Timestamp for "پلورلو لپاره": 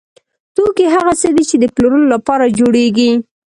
1.75-2.53